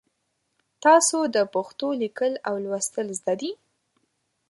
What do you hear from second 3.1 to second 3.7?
زده دي؟